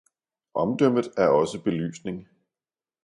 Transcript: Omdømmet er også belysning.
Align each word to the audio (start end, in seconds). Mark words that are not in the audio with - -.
Omdømmet 0.53 1.05
er 1.17 1.27
også 1.27 1.61
belysning. 1.63 2.27